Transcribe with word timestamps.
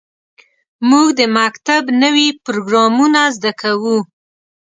موږ 0.89 1.07
د 1.19 1.21
مکتب 1.37 1.83
نوې 2.03 2.27
پروګرامونه 2.45 3.21
زده 3.35 3.51
کوو. 3.61 3.97